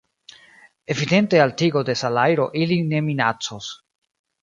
[0.93, 3.73] Evidente altigo de salajro ilin ne minacos.